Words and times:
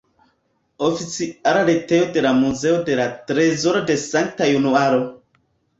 Oficiala 0.87 1.61
retejo 1.69 2.09
de 2.17 2.25
la 2.29 2.33
Muzeo 2.41 2.81
de 2.91 2.99
la 3.03 3.07
trezoro 3.29 3.85
de 3.93 4.03
Sankta 4.09 4.51
Januaro. 4.55 5.07